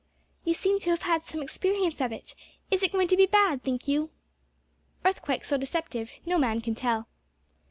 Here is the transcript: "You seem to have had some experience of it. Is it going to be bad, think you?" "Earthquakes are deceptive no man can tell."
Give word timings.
"You 0.43 0.55
seem 0.55 0.79
to 0.79 0.89
have 0.89 1.03
had 1.03 1.21
some 1.21 1.43
experience 1.43 2.01
of 2.01 2.11
it. 2.11 2.33
Is 2.71 2.81
it 2.81 2.91
going 2.91 3.07
to 3.09 3.15
be 3.15 3.27
bad, 3.27 3.61
think 3.61 3.87
you?" 3.87 4.09
"Earthquakes 5.05 5.51
are 5.51 5.59
deceptive 5.59 6.11
no 6.25 6.39
man 6.39 6.59
can 6.59 6.73
tell." 6.73 7.07